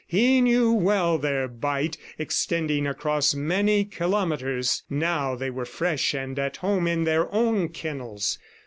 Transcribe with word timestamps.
He 0.07 0.41
knew 0.41 0.71
well 0.73 1.19
their 1.19 1.47
bite, 1.47 1.95
extending 2.17 2.87
across 2.87 3.35
many 3.35 3.85
kilometres. 3.85 4.81
Now 4.89 5.35
they 5.35 5.51
were 5.51 5.63
fresh 5.63 6.15
and 6.15 6.39
at 6.39 6.57
home 6.57 6.87
in 6.87 7.03
their 7.03 7.31
own 7.31 7.69
kennels. 7.69 8.39